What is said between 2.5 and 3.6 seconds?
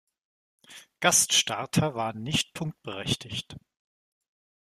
punkteberechtigt.